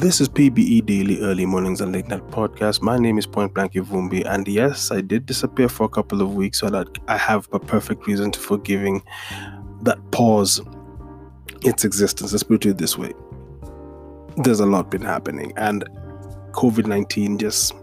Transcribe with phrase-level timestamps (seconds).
[0.00, 2.80] This is PBE Daily Early Mornings and Late Night Podcast.
[2.80, 6.32] My name is Point Blank Ivumbi, and yes, I did disappear for a couple of
[6.34, 9.02] weeks, so that I have a perfect reason to forgiving
[9.82, 10.58] that pause
[11.60, 12.32] its existence.
[12.32, 13.12] Let's put it this way:
[14.38, 15.84] there's a lot been happening, and
[16.52, 17.74] COVID nineteen just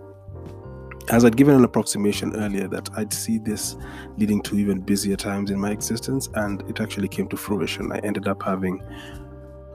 [1.10, 3.78] as I'd given an approximation earlier that I'd see this
[4.18, 7.92] leading to even busier times in my existence, and it actually came to fruition.
[7.92, 8.82] I ended up having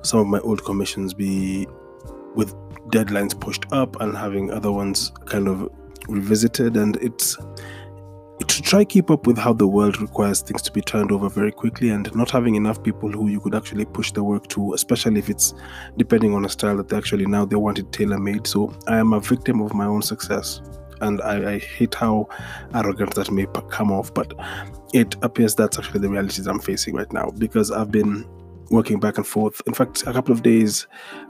[0.02, 1.68] some of my old commissions be
[2.34, 2.54] with
[2.90, 5.68] deadlines pushed up and having other ones kind of
[6.08, 6.76] revisited.
[6.76, 7.36] And it's
[8.48, 11.52] to try keep up with how the world requires things to be turned over very
[11.52, 15.18] quickly and not having enough people who you could actually push the work to especially
[15.18, 15.54] if it's
[15.96, 18.96] depending on a style that they actually now they want it tailor made so i
[18.96, 20.60] am a victim of my own success
[21.02, 22.28] and I, I, hate how
[22.74, 24.32] arrogant that may come off, but
[24.94, 28.24] it appears that's actually the realities I'm facing right now because I've been
[28.70, 29.60] working back and forth.
[29.66, 30.86] In fact, a couple of days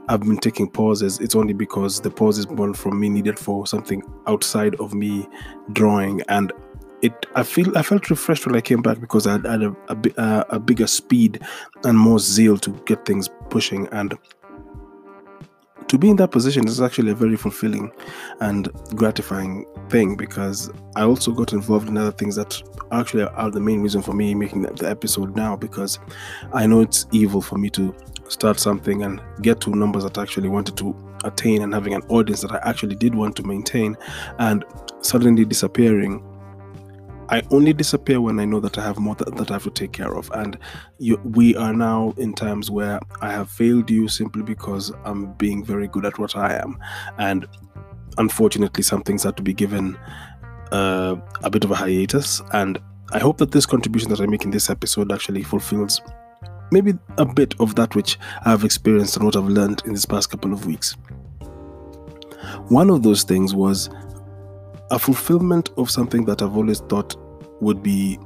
[0.08, 1.18] I've been taking pauses.
[1.20, 5.28] It's only because the pause is born from me needed for something outside of me
[5.72, 6.52] drawing and
[7.02, 10.20] it I feel I felt refreshed when I came back because I had a, a,
[10.20, 11.40] uh, a bigger speed
[11.84, 14.16] and more zeal to get things pushing and
[15.88, 17.92] to be in that position is actually a very fulfilling
[18.40, 23.60] and gratifying thing because I also got involved in other things that actually are the
[23.60, 25.98] main reason for me making the episode now because
[26.52, 27.94] I know it's evil for me to
[28.28, 32.02] start something and get to numbers that I actually wanted to attain and having an
[32.08, 33.96] audience that I actually did want to maintain
[34.38, 34.64] and
[35.00, 36.22] suddenly disappearing
[37.32, 39.70] I only disappear when I know that I have more that, that I have to
[39.70, 40.30] take care of.
[40.34, 40.58] And
[40.98, 45.64] you, we are now in times where I have failed you simply because I'm being
[45.64, 46.78] very good at what I am.
[47.16, 47.46] And
[48.18, 49.98] unfortunately, some things had to be given
[50.72, 52.42] uh, a bit of a hiatus.
[52.52, 52.78] And
[53.12, 56.02] I hope that this contribution that I make in this episode actually fulfills
[56.70, 60.28] maybe a bit of that which I've experienced and what I've learned in this past
[60.28, 60.98] couple of weeks.
[62.68, 63.88] One of those things was
[64.92, 67.16] a fulfillment of something that I've always thought
[67.62, 68.18] would be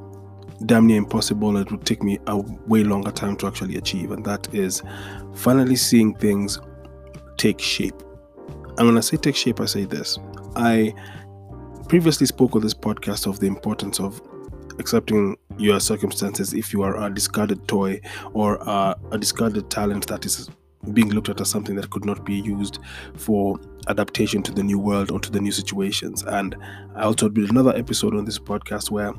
[0.67, 1.57] damn near impossible.
[1.59, 4.83] It would take me a way longer time to actually achieve, and that is
[5.33, 6.59] finally seeing things
[7.37, 7.95] take shape.
[8.79, 10.19] And when I say take shape, I say this.
[10.57, 10.93] I
[11.89, 14.21] previously spoke on this podcast of the importance of
[14.81, 18.01] accepting your circumstances if you are a discarded toy
[18.35, 20.51] or a, a discarded talent that is
[20.93, 22.81] being looked at as something that could not be used
[23.15, 26.23] for adaptation to the new world or to the new situations.
[26.23, 26.57] And
[26.95, 29.13] I also did another episode on this podcast where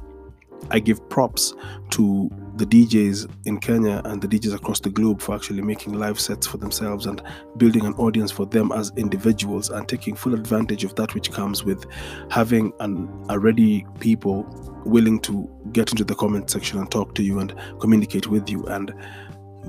[0.72, 1.54] I give props
[1.92, 6.20] to the DJs in Kenya and the DJs across the globe for actually making live
[6.20, 7.22] sets for themselves and
[7.58, 11.64] building an audience for them as individuals and taking full advantage of that which comes
[11.64, 11.86] with
[12.32, 14.44] having an already people
[14.86, 18.66] willing to get into the comment section and talk to you and communicate with you
[18.66, 18.94] and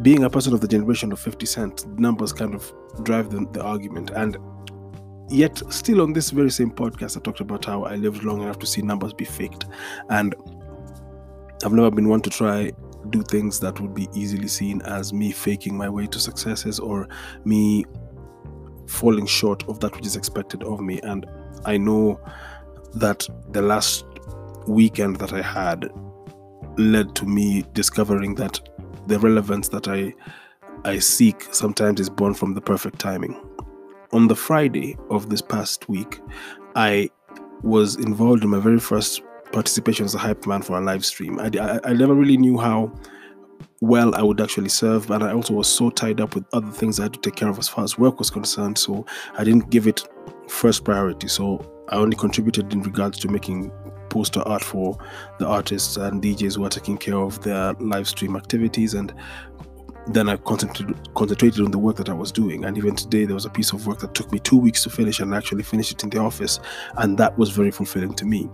[0.03, 2.73] being a person of the generation of 50 Cent, numbers kind of
[3.03, 4.11] drive the, the argument.
[4.11, 4.37] And
[5.29, 8.59] yet, still on this very same podcast, I talked about how I lived long enough
[8.61, 9.67] to see numbers be faked.
[10.11, 10.35] And
[11.65, 12.73] I've never been one to try
[13.11, 17.09] do things that would be easily seen as me faking my way to successes or
[17.45, 17.85] me
[18.87, 21.01] falling short of that which is expected of me.
[21.03, 21.27] And
[21.65, 22.21] I know
[22.95, 24.05] that the last
[24.67, 25.91] weekend that I had
[26.77, 28.61] led to me discovering that
[29.07, 30.15] the relevance that I
[30.85, 33.48] I seek sometimes is born from the perfect timing.
[34.13, 36.21] On the Friday of this past week,
[36.75, 37.11] I
[37.63, 41.39] was involved in my very first participation as a hype man for a live stream.
[41.39, 42.93] I, I, I never really knew how
[43.81, 46.99] well I would actually serve, but I also was so tied up with other things
[46.99, 49.71] I had to take care of as far as work was concerned, so I didn't
[49.71, 50.03] give it
[50.49, 51.29] first priority.
[51.29, 53.71] So I only contributed in regards to making
[54.09, 54.99] poster art for
[55.39, 59.13] the artists and DJs who are taking care of their live stream activities and
[60.09, 62.65] then I concentrated concentrated on the work that I was doing.
[62.65, 64.91] And even today, there was a piece of work that took me two weeks to
[64.91, 66.61] finish, and I actually finished it in the office,
[66.97, 68.49] and that was very fulfilling to me.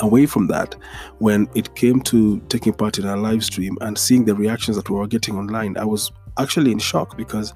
[0.00, 0.76] Away from that,
[1.18, 4.88] when it came to taking part in our live stream and seeing the reactions that
[4.88, 7.52] we were getting online, I was actually in shock because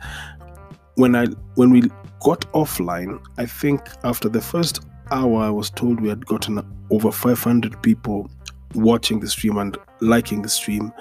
[0.96, 1.82] when I when we
[2.20, 6.60] got offline, I think after the first hour, I was told we had gotten
[6.90, 8.30] over 500 people
[8.74, 10.92] watching the stream and liking the stream.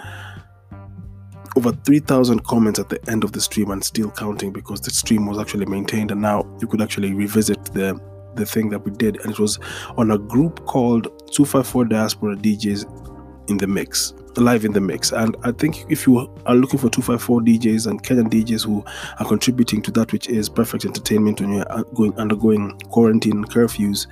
[1.55, 5.25] Over 3,000 comments at the end of the stream and still counting because the stream
[5.25, 6.11] was actually maintained.
[6.11, 7.99] And now you could actually revisit the
[8.35, 9.19] the thing that we did.
[9.21, 9.59] And it was
[9.97, 11.03] on a group called
[11.33, 15.11] 254 Diaspora DJs in the Mix live in the mix.
[15.11, 18.83] And I think if you are looking for 254 DJs and Kenyan DJs who
[19.19, 24.07] are contributing to that which is perfect entertainment when you're going undergoing quarantine curfews,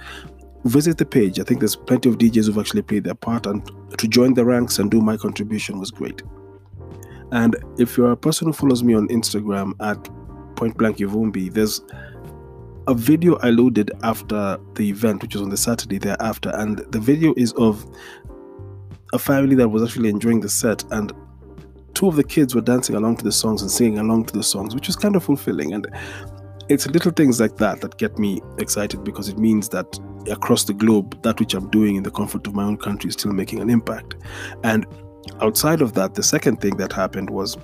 [0.65, 1.39] visit the page.
[1.39, 3.65] I think there's plenty of DJs who've actually played their part, and
[3.97, 6.21] to join the ranks and do my contribution was great.
[7.31, 10.09] And if you're a person who follows me on Instagram at
[10.55, 11.81] Point Blank Ivumbi, there's
[12.87, 16.99] a video I loaded after the event, which was on the Saturday thereafter, and the
[16.99, 17.85] video is of
[19.13, 21.11] a family that was actually enjoying the set, and
[21.93, 24.43] two of the kids were dancing along to the songs and singing along to the
[24.43, 25.73] songs, which was kind of fulfilling.
[25.73, 25.87] And
[26.69, 29.99] it's little things like that that get me excited because it means that
[30.31, 33.15] across the globe, that which I'm doing in the comfort of my own country is
[33.15, 34.15] still making an impact.
[34.63, 34.85] And
[35.41, 37.57] outside of that, the second thing that happened was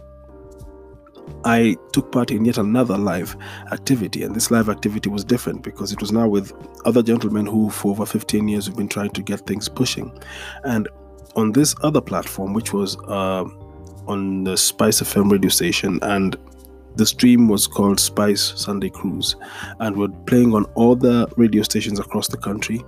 [1.44, 3.36] I took part in yet another live
[3.72, 6.54] activity, and this live activity was different because it was now with
[6.86, 10.12] other gentlemen who, for over 15 years, have been trying to get things pushing.
[10.64, 10.88] And
[11.36, 13.46] on this other platform, which was uh,
[14.08, 16.36] on the Spice FM radio station, and
[16.96, 19.36] the stream was called Spice Sunday Cruise,
[19.80, 22.82] and we're playing on all the radio stations across the country,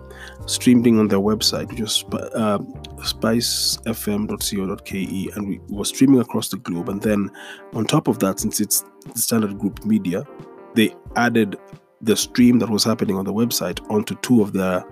[0.45, 2.59] streaming on their website, which is uh,
[2.99, 6.89] spicefm.co.ke, and we were streaming across the globe.
[6.89, 7.31] And then,
[7.73, 8.83] on top of that, since it's
[9.13, 10.25] the Standard Group Media,
[10.73, 11.57] they added
[12.01, 14.85] the stream that was happening on the website onto two of their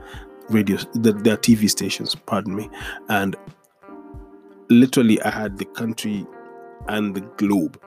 [0.49, 2.15] radio, the, their TV stations.
[2.15, 2.67] Pardon me,
[3.09, 3.35] and
[4.69, 6.25] literally, I had the country
[6.87, 7.79] and the globe,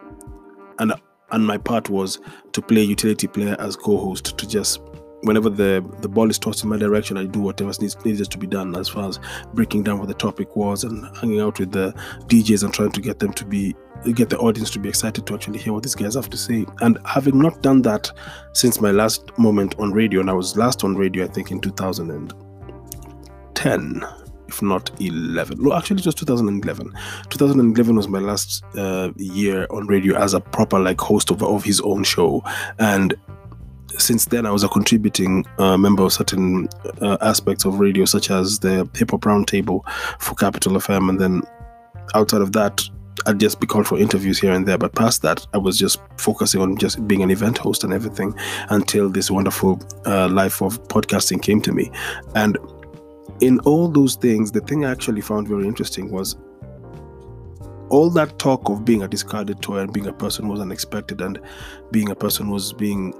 [0.78, 0.92] and
[1.30, 2.18] and my part was
[2.52, 4.80] to play utility player as co-host to just
[5.22, 8.38] whenever the the ball is tossed in my direction i do whatever needs needs to
[8.38, 9.18] be done as far as
[9.52, 11.92] breaking down what the topic was and hanging out with the
[12.28, 13.74] djs and trying to get them to be
[14.14, 16.64] get the audience to be excited to actually hear what these guys have to say.
[16.80, 18.12] And having not done that
[18.52, 21.60] since my last moment on radio and i was last on radio i think in
[21.60, 24.04] 2010
[24.48, 25.62] if not 11.
[25.62, 26.92] No, actually, was 2011.
[27.28, 31.64] 2011 was my last uh, year on radio as a proper like host of, of
[31.64, 32.42] his own show,
[32.78, 33.14] and
[33.96, 36.68] since then I was a contributing uh, member of certain
[37.00, 39.82] uh, aspects of radio, such as the Hip Hop Roundtable
[40.18, 41.42] for Capital FM, and then
[42.14, 42.82] outside of that.
[43.26, 45.98] I'd just be called for interviews here and there, but past that, I was just
[46.18, 48.32] focusing on just being an event host and everything
[48.68, 51.90] until this wonderful uh, life of podcasting came to me.
[52.36, 52.56] And
[53.40, 56.36] in all those things, the thing I actually found very interesting was
[57.90, 61.40] all that talk of being a discarded toy and being a person was unexpected and
[61.90, 63.14] being a person was being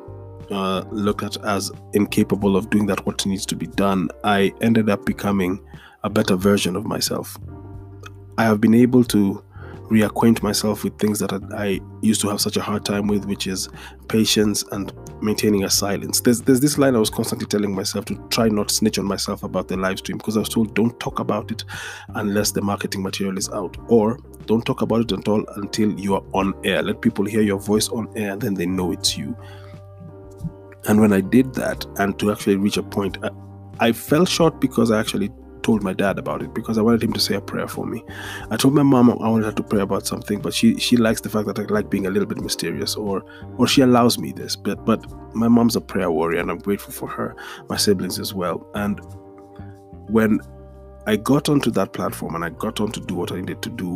[0.50, 4.88] uh, looked at as incapable of doing that what needs to be done i ended
[4.88, 5.60] up becoming
[6.04, 7.38] a better version of myself.
[8.36, 9.42] I have been able to
[9.90, 13.46] reacquaint myself with things that I used to have such a hard time with, which
[13.46, 13.68] is
[14.08, 14.92] patience and
[15.22, 16.20] maintaining a silence.
[16.20, 19.42] There's there's this line I was constantly telling myself to try not snitch on myself
[19.42, 21.64] about the live stream because I was told don't talk about it
[22.10, 26.14] unless the marketing material is out, or don't talk about it at all until you
[26.14, 26.82] are on air.
[26.82, 29.36] Let people hear your voice on air, and then they know it's you.
[30.86, 33.30] And when I did that, and to actually reach a point, I,
[33.80, 35.30] I fell short because I actually
[35.68, 38.02] told my dad about it because I wanted him to say a prayer for me.
[38.50, 41.20] I told my mom I wanted her to pray about something, but she she likes
[41.20, 43.22] the fact that I like being a little bit mysterious, or
[43.58, 44.56] or she allows me this.
[44.56, 45.04] But but
[45.34, 47.36] my mom's a prayer warrior, and I'm grateful for her,
[47.68, 48.66] my siblings as well.
[48.74, 48.98] And
[50.08, 50.40] when
[51.06, 53.68] I got onto that platform and I got on to do what I needed to
[53.68, 53.90] do,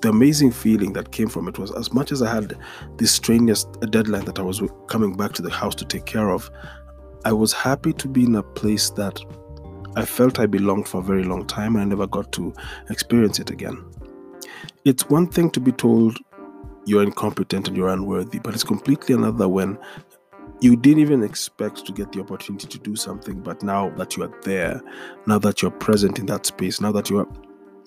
[0.00, 2.58] the amazing feeling that came from it was as much as I had
[2.96, 6.50] this strenuous deadline that I was coming back to the house to take care of,
[7.24, 9.20] I was happy to be in a place that
[9.96, 12.52] I felt I belonged for a very long time and I never got to
[12.90, 13.84] experience it again.
[14.84, 16.18] It's one thing to be told
[16.86, 19.78] you're incompetent and you're unworthy, but it's completely another when
[20.60, 24.24] you didn't even expect to get the opportunity to do something, but now that you
[24.24, 24.80] are there,
[25.26, 27.28] now that you're present in that space, now that you are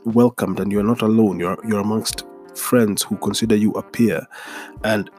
[0.06, 2.24] welcomed and you're not alone, you're you're amongst
[2.56, 4.26] friends who consider you a peer,
[4.84, 5.10] and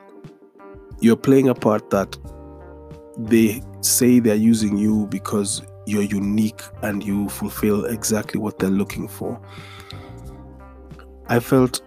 [1.00, 2.16] you're playing a part that
[3.18, 9.08] they say they're using you because you're unique and you fulfill exactly what they're looking
[9.08, 9.40] for.
[11.28, 11.80] I felt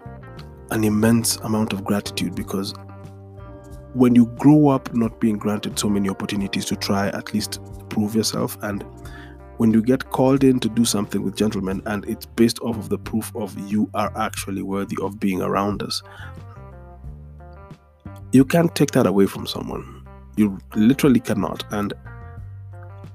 [0.71, 2.73] an immense amount of gratitude because
[3.93, 7.59] when you grow up not being granted so many opportunities to try at least
[7.89, 8.83] prove yourself and
[9.57, 12.89] when you get called in to do something with gentlemen and it's based off of
[12.89, 16.01] the proof of you are actually worthy of being around us
[18.33, 21.93] you can't take that away from someone you literally cannot and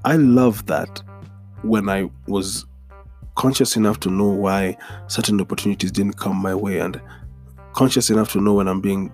[0.05, 1.03] I love that
[1.63, 2.67] when I was
[3.35, 4.77] conscious enough to know why
[5.09, 7.01] certain opportunities didn't come my way and
[7.73, 9.13] conscious enough to know when I'm being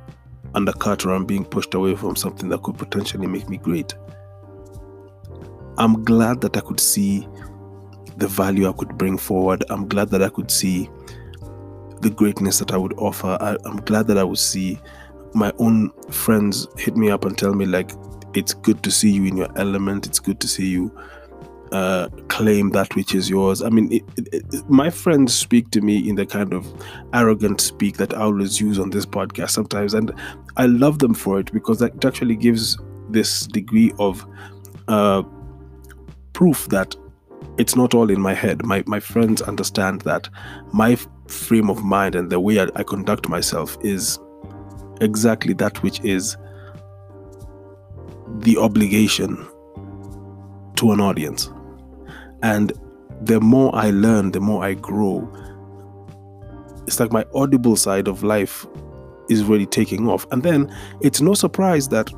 [0.55, 3.95] undercut or I'm being pushed away from something that could potentially make me great.
[5.79, 7.29] I'm glad that I could see
[8.17, 9.65] the value I could bring forward.
[9.69, 10.89] I'm glad that I could see
[12.01, 13.37] the greatness that I would offer.
[13.41, 14.81] I, am glad that I would see
[15.35, 17.91] my own friends hit me up and tell me, like,
[18.37, 20.07] it's good to see you in your element.
[20.07, 20.97] It's good to see you
[21.73, 23.63] uh, claim that which is yours.
[23.63, 26.67] I mean, it, it, it, my friends speak to me in the kind of
[27.13, 30.13] arrogant speak that I always use on this podcast sometimes, and
[30.57, 32.79] I love them for it because it actually gives
[33.09, 34.25] this degree of
[34.89, 35.23] uh,
[36.35, 36.95] proof that
[37.59, 38.65] it's not all in my head.
[38.65, 40.29] My my friends understand that
[40.73, 44.19] my frame of mind and the way I, I conduct myself is
[45.01, 46.37] exactly that which is
[48.41, 49.37] the obligation
[50.77, 51.51] to an audience.
[52.43, 52.73] And
[53.23, 55.27] the more I learn, the more I grow.
[56.87, 58.67] It's like my audible side of life
[59.29, 60.27] is really taking off.
[60.31, 62.11] And then it's no surprise that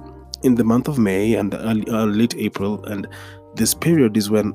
[0.43, 3.09] in the month of May and early, uh, late April, and
[3.55, 4.55] this period is when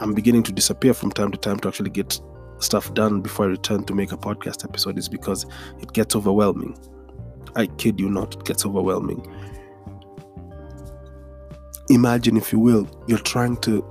[0.00, 2.20] I'm beginning to disappear from time to time to actually get
[2.58, 5.46] stuff done before I return to make a podcast episode, is because
[5.80, 6.76] it gets overwhelming.
[7.54, 9.26] I kid you not, it gets overwhelming.
[11.88, 13.84] Imagine, if you will, you're trying to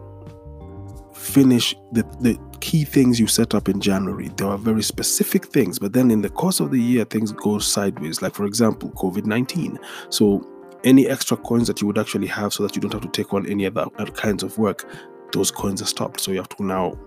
[1.13, 4.29] finish the, the key things you set up in January.
[4.37, 7.59] There are very specific things, but then in the course of the year, things go
[7.59, 8.21] sideways.
[8.21, 9.79] Like, for example, COVID 19.
[10.09, 10.47] So,
[10.83, 13.33] any extra coins that you would actually have so that you don't have to take
[13.33, 14.89] on any other, other kinds of work,
[15.31, 16.19] those coins are stopped.
[16.19, 16.97] So, you have to now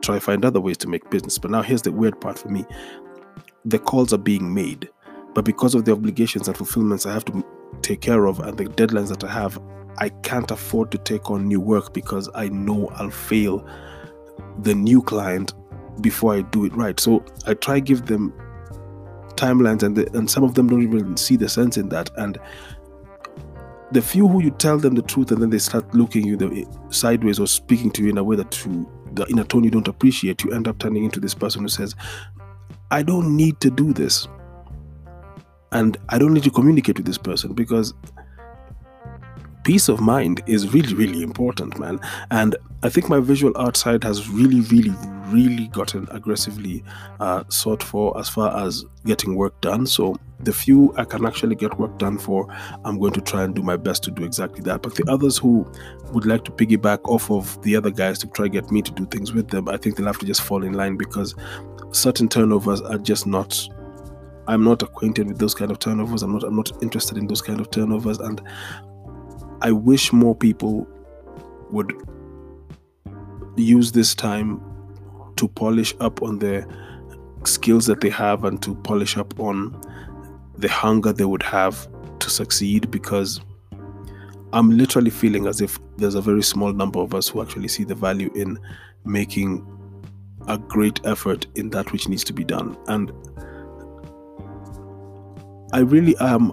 [0.00, 1.38] try find other ways to make business.
[1.38, 2.64] But now, here's the weird part for me
[3.64, 4.88] the calls are being made,
[5.34, 7.44] but because of the obligations and fulfillments I have to
[7.88, 9.58] take care of and the deadlines that I have,
[9.96, 13.66] I can't afford to take on new work because I know I'll fail
[14.58, 15.54] the new client
[16.02, 17.00] before I do it right.
[17.00, 18.32] So I try give them
[19.36, 22.10] timelines, and the, and some of them don't even see the sense in that.
[22.16, 22.38] And
[23.90, 26.48] the few who you tell them the truth, and then they start looking you the
[26.48, 28.86] eh, sideways or speaking to you in a way that you,
[29.30, 31.94] in a tone you don't appreciate, you end up turning into this person who says,
[32.90, 34.28] "I don't need to do this."
[35.72, 37.92] And I don't need to communicate with this person because
[39.64, 42.00] peace of mind is really, really important, man.
[42.30, 44.94] And I think my visual art side has really, really,
[45.26, 46.82] really gotten aggressively
[47.20, 49.86] uh, sought for as far as getting work done.
[49.86, 52.48] So the few I can actually get work done for,
[52.86, 54.80] I'm going to try and do my best to do exactly that.
[54.80, 55.70] But the others who
[56.12, 59.04] would like to piggyback off of the other guys to try get me to do
[59.06, 61.34] things with them, I think they'll have to just fall in line because
[61.92, 63.68] certain turnovers are just not
[64.48, 66.22] I'm not acquainted with those kind of turnovers.
[66.22, 68.40] I'm not I'm not interested in those kind of turnovers and
[69.60, 70.88] I wish more people
[71.70, 71.92] would
[73.56, 74.62] use this time
[75.36, 76.66] to polish up on the
[77.44, 79.80] skills that they have and to polish up on
[80.56, 81.88] the hunger they would have
[82.18, 83.40] to succeed because
[84.52, 87.84] I'm literally feeling as if there's a very small number of us who actually see
[87.84, 88.58] the value in
[89.04, 89.66] making
[90.46, 92.76] a great effort in that which needs to be done.
[92.86, 93.12] And
[95.72, 96.52] I really am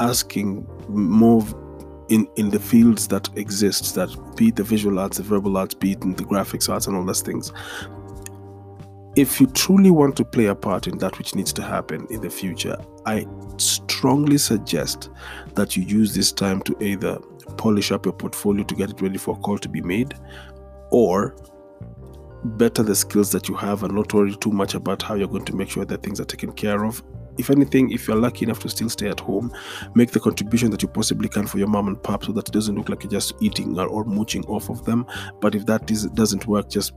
[0.00, 1.42] asking more
[2.08, 5.74] in in the fields that exist that be it the visual arts the verbal arts
[5.74, 7.52] be it the graphics arts and all those things.
[9.16, 12.20] If you truly want to play a part in that which needs to happen in
[12.20, 13.26] the future i
[13.58, 15.10] strongly suggest
[15.54, 17.18] that you use this time to either
[17.56, 20.14] polish up your portfolio to get it ready for a call to be made
[20.90, 21.36] or
[22.44, 25.44] better the skills that you have and not worry too much about how you're going
[25.44, 27.02] to make sure that things are taken care of
[27.38, 29.52] if anything, if you're lucky enough to still stay at home,
[29.94, 32.52] make the contribution that you possibly can for your mom and pop so that it
[32.52, 35.06] doesn't look like you're just eating or, or mooching off of them.
[35.40, 36.92] But if that is, doesn't work, just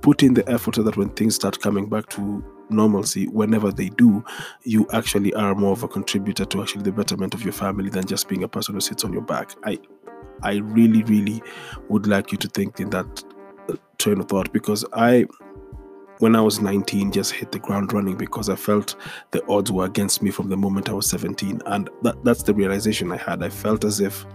[0.00, 3.88] put in the effort so that when things start coming back to normalcy, whenever they
[3.90, 4.24] do,
[4.62, 8.06] you actually are more of a contributor to actually the betterment of your family than
[8.06, 9.54] just being a person who sits on your back.
[9.64, 9.78] I,
[10.42, 11.42] I really, really
[11.88, 13.24] would like you to think in that
[13.68, 15.26] uh, train of thought because I
[16.20, 18.94] when I was 19, just hit the ground running because I felt
[19.30, 21.62] the odds were against me from the moment I was 17.
[21.64, 23.42] And that, that's the realization I had.
[23.42, 24.26] I felt as if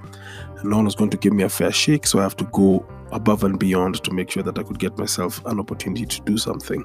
[0.64, 2.86] no one was going to give me a fair shake, so I have to go
[3.12, 6.40] above and beyond to make sure that I could get myself an opportunity to do
[6.40, 6.84] something.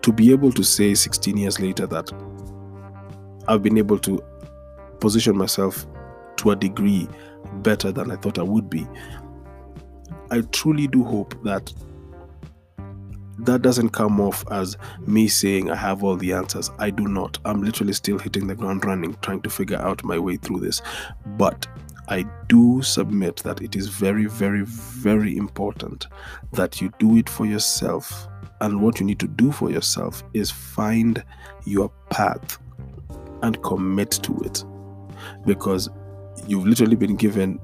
[0.00, 2.10] To be able to say 16 years later that
[3.46, 4.24] I've been able to
[5.00, 5.86] position myself
[6.36, 7.08] to a degree
[7.56, 8.86] better than I thought I would be,
[10.30, 11.70] I truly do hope that
[13.38, 14.76] that doesn't come off as
[15.06, 16.70] me saying I have all the answers.
[16.78, 17.38] I do not.
[17.44, 20.82] I'm literally still hitting the ground running, trying to figure out my way through this.
[21.36, 21.66] But
[22.08, 26.06] I do submit that it is very, very, very important
[26.52, 28.28] that you do it for yourself.
[28.60, 31.22] And what you need to do for yourself is find
[31.64, 32.58] your path
[33.42, 34.64] and commit to it.
[35.44, 35.88] Because
[36.46, 37.58] you've literally been given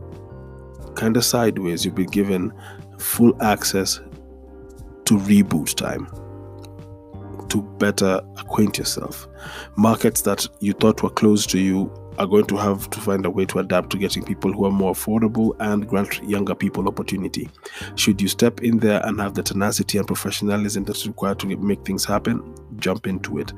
[0.94, 2.52] kind of sideways, you've been given
[2.98, 4.00] full access
[5.10, 6.06] to reboot time
[7.48, 9.26] to better acquaint yourself.
[9.76, 13.30] Markets that you thought were closed to you are going to have to find a
[13.30, 17.48] way to adapt to getting people who are more affordable and grant younger people opportunity.
[17.96, 21.84] Should you step in there and have the tenacity and professionalism that's required to make
[21.84, 23.52] things happen, jump into it.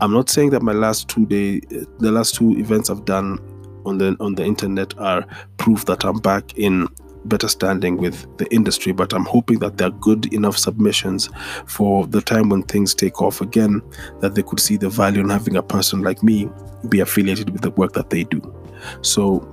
[0.00, 1.60] I'm not saying that my last two day,
[1.98, 3.38] the last two events I've done
[3.84, 5.26] on the on the internet are
[5.58, 6.88] proof that I'm back in
[7.28, 11.28] better standing with the industry, but I'm hoping that they're good enough submissions
[11.66, 13.82] for the time when things take off again,
[14.20, 16.48] that they could see the value in having a person like me
[16.88, 18.40] be affiliated with the work that they do.
[19.02, 19.52] So,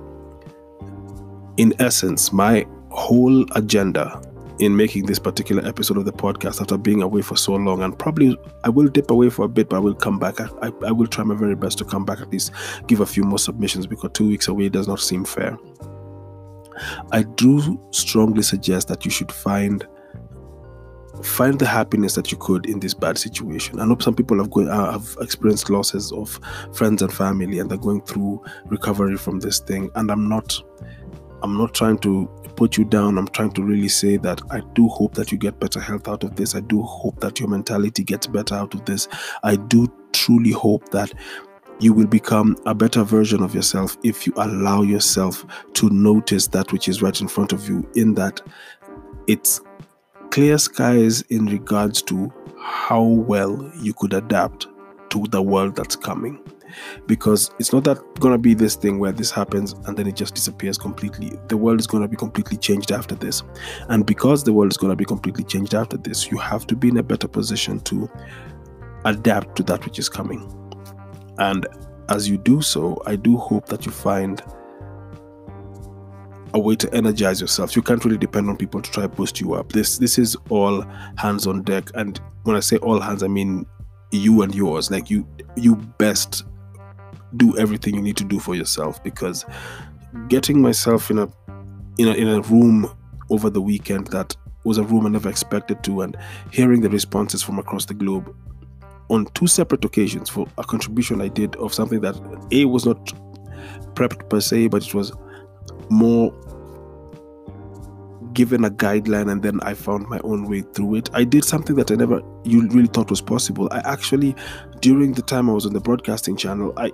[1.56, 4.22] in essence, my whole agenda
[4.60, 7.98] in making this particular episode of the podcast after being away for so long and
[7.98, 10.72] probably i will dip away for a bit but i will come back I, I,
[10.86, 12.52] I, will try my very best to come back at least
[12.86, 15.58] give a few more submissions because two weeks away does not seem fair
[17.12, 19.86] I do strongly suggest that you should find
[21.22, 23.80] find the happiness that you could in this bad situation.
[23.80, 26.38] I know some people have going uh, have experienced losses of
[26.74, 29.90] friends and family, and they're going through recovery from this thing.
[29.94, 30.60] And I'm not
[31.42, 32.26] I'm not trying to
[32.56, 33.18] put you down.
[33.18, 36.24] I'm trying to really say that I do hope that you get better health out
[36.24, 36.54] of this.
[36.54, 39.08] I do hope that your mentality gets better out of this.
[39.42, 41.12] I do truly hope that
[41.80, 46.72] you will become a better version of yourself if you allow yourself to notice that
[46.72, 48.40] which is right in front of you, in that
[49.26, 49.60] it's
[50.30, 54.66] clear skies in regards to how well you could adapt
[55.10, 56.38] to the world that's coming.
[57.06, 60.34] Because it's not that gonna be this thing where this happens and then it just
[60.34, 61.38] disappears completely.
[61.48, 63.42] The world is gonna be completely changed after this.
[63.88, 66.88] And because the world is gonna be completely changed after this, you have to be
[66.88, 68.10] in a better position to
[69.04, 70.50] adapt to that which is coming.
[71.38, 71.66] And
[72.08, 74.42] as you do so, I do hope that you find
[76.54, 77.74] a way to energize yourself.
[77.74, 79.72] You can't really depend on people to try boost you up.
[79.72, 80.82] This this is all
[81.16, 81.90] hands on deck.
[81.94, 83.66] And when I say all hands, I mean
[84.12, 84.90] you and yours.
[84.90, 85.26] Like you
[85.56, 86.44] you best
[87.36, 89.44] do everything you need to do for yourself because
[90.28, 91.28] getting myself in a
[91.98, 92.88] in a in a room
[93.30, 96.16] over the weekend that was a room I never expected to and
[96.50, 98.34] hearing the responses from across the globe
[99.08, 102.16] on two separate occasions for a contribution I did of something that
[102.52, 103.04] A was not
[103.94, 105.12] prepped per se, but it was
[105.90, 106.32] more
[108.32, 111.10] given a guideline and then I found my own way through it.
[111.14, 113.68] I did something that I never you really thought was possible.
[113.70, 114.34] I actually
[114.80, 116.90] during the time I was on the broadcasting channel, I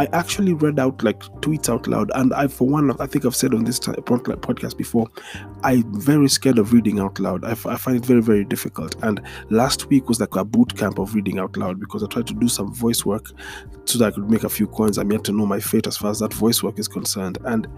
[0.00, 3.36] I actually read out like tweets out loud, and I, for one, I think I've
[3.36, 5.06] said on this podcast before,
[5.62, 7.44] I'm very scared of reading out loud.
[7.44, 8.96] I, find it very, very difficult.
[9.02, 12.26] And last week was like a boot camp of reading out loud because I tried
[12.28, 13.26] to do some voice work
[13.84, 14.96] so that I could make a few coins.
[14.96, 17.36] I'm yet to know my fate as far as that voice work is concerned.
[17.44, 17.68] And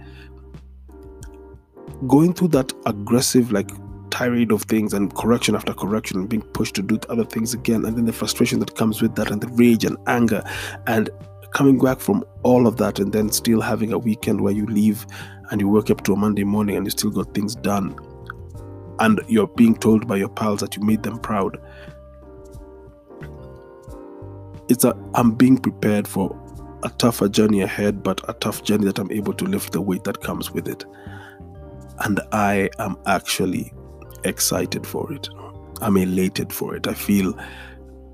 [2.06, 3.68] going through that aggressive, like
[4.11, 7.85] tirade of things and correction after correction and being pushed to do other things again
[7.85, 10.44] and then the frustration that comes with that and the rage and anger
[10.87, 11.11] and
[11.52, 15.06] coming back from all of that and then still having a weekend where you leave
[15.50, 17.94] and you wake up to a Monday morning and you still got things done
[19.00, 21.58] and you're being told by your pals that you made them proud.
[24.68, 26.38] It's a I'm being prepared for
[26.84, 30.04] a tougher journey ahead, but a tough journey that I'm able to lift the weight
[30.04, 30.84] that comes with it.
[32.04, 33.72] And I am actually
[34.24, 35.28] excited for it.
[35.80, 36.86] I'm elated for it.
[36.86, 37.34] I feel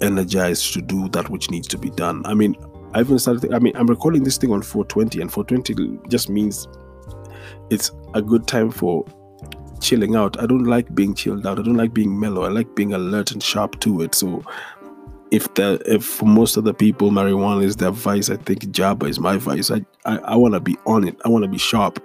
[0.01, 2.25] energized to do that which needs to be done.
[2.25, 2.57] I mean,
[2.95, 3.53] I even started.
[3.53, 6.67] I mean, I'm recording this thing on 420, and 420 just means
[7.71, 9.05] it's a good time for
[9.81, 10.41] chilling out.
[10.41, 11.59] I don't like being chilled out.
[11.59, 12.45] I don't like being mellow.
[12.45, 14.15] I like being alert and sharp to it.
[14.15, 14.43] So,
[15.31, 19.09] if the if for most of the people marijuana is their vice, I think Jabba
[19.09, 19.71] is my vice.
[19.71, 21.17] I I, I want to be on it.
[21.25, 22.03] I want to be sharp.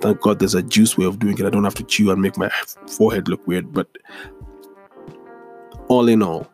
[0.00, 1.46] Thank God there's a juice way of doing it.
[1.46, 2.50] I don't have to chew and make my
[2.88, 3.72] forehead look weird.
[3.72, 3.88] But
[5.88, 6.50] all in all,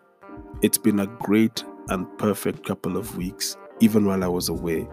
[0.60, 4.86] it's been a great and perfect couple of weeks, even while I was away.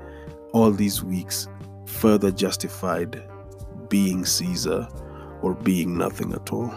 [0.54, 1.48] All these weeks
[1.86, 3.24] further justified
[3.90, 4.88] being Caesar
[5.42, 6.74] or being nothing at all.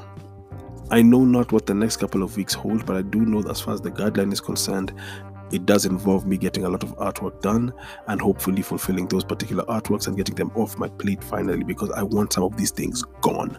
[0.90, 3.50] I know not what the next couple of weeks hold, but I do know that
[3.50, 4.94] as far as the guideline is concerned,
[5.52, 7.72] it does involve me getting a lot of artwork done
[8.06, 12.02] and hopefully fulfilling those particular artworks and getting them off my plate finally because I
[12.02, 13.58] want some of these things gone.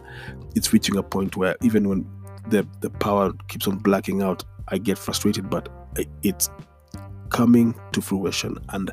[0.54, 2.06] It's reaching a point where even when
[2.48, 5.68] the the power keeps on blacking out, I get frustrated, but
[6.22, 6.48] it's
[7.30, 8.90] coming to fruition and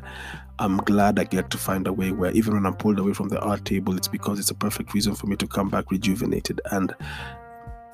[0.60, 3.28] i'm glad i get to find a way where even when i'm pulled away from
[3.28, 6.60] the art table it's because it's a perfect reason for me to come back rejuvenated.
[6.70, 6.94] And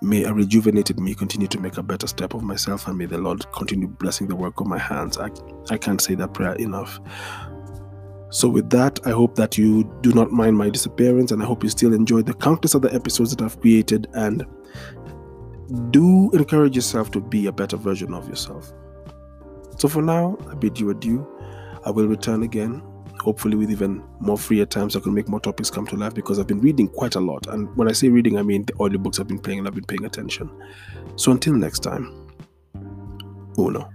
[0.02, 3.18] may a rejuvenated me continue to make a better step of myself and may the
[3.18, 5.16] lord continue blessing the work of my hands.
[5.18, 5.30] I,
[5.70, 7.00] I can't say that prayer enough.
[8.30, 11.62] So with that i hope that you do not mind my disappearance and i hope
[11.62, 14.08] you still enjoy the countless other episodes that i've created.
[14.14, 14.44] And
[15.90, 18.72] do encourage yourself to be a better version of yourself.
[19.78, 21.26] So for now, I bid you adieu.
[21.84, 22.82] I will return again
[23.24, 26.38] hopefully with even more freer times, I can make more topics come to life because
[26.38, 27.46] I've been reading quite a lot.
[27.46, 29.84] And when I say reading, I mean the audiobooks I've been playing and I've been
[29.84, 30.50] paying attention.
[31.16, 32.28] So until next time,
[33.58, 33.93] uno.